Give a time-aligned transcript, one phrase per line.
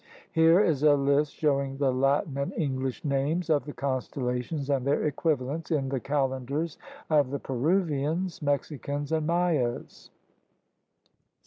[0.31, 5.05] Here is a list showing the Latin and English names of the constellations and their
[5.05, 6.79] equivalents in the calendars
[7.11, 10.09] of the Peruvians, Mexicans, and Mayas.